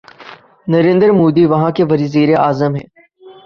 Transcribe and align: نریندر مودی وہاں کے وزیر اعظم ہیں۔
نریندر 0.71 1.09
مودی 1.19 1.43
وہاں 1.51 1.71
کے 1.75 1.83
وزیر 1.91 2.29
اعظم 2.45 2.71
ہیں۔ 2.75 2.87